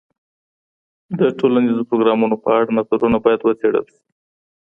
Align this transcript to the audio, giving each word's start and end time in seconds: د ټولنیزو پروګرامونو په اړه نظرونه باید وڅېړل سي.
د 1.19 1.21
ټولنیزو 1.39 1.87
پروګرامونو 1.89 2.35
په 2.43 2.49
اړه 2.55 2.73
نظرونه 2.77 3.17
باید 3.25 3.39
وڅېړل 3.41 3.85
سي. 3.93 4.01